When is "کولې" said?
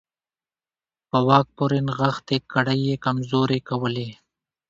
3.69-4.09